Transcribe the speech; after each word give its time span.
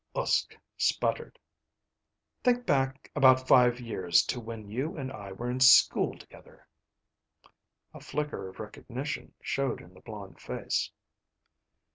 Uske 0.15 0.55
sputtered. 0.79 1.37
"Think 2.43 2.65
back 2.65 3.11
about 3.15 3.47
five 3.47 3.79
years 3.79 4.23
to 4.23 4.39
when 4.39 4.67
you 4.67 4.97
and 4.97 5.11
I 5.11 5.31
were 5.31 5.47
in 5.51 5.59
school 5.59 6.17
together." 6.17 6.67
A 7.93 7.99
flicker 7.99 8.49
of 8.49 8.59
recognition 8.59 9.35
showed 9.43 9.79
in 9.79 9.93
the 9.93 10.01
blond 10.01 10.39
face. 10.39 10.89